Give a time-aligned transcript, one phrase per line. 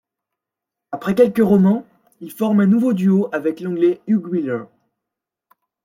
[0.91, 1.85] Après quelques romans,
[2.21, 4.63] il forme un nouveau duo avec l'anglais Hugh Wheeler.